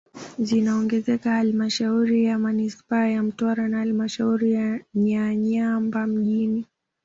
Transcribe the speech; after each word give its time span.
Zinaongezeka 0.39 1.31
halmashauri 1.31 2.23
ya 2.25 2.39
manispaa 2.39 3.07
ya 3.07 3.23
Mtwara 3.23 3.67
na 3.67 3.77
halmashauri 3.77 4.51
ya 4.53 4.79
Nanyamba 4.93 6.07
mjini 6.07 6.65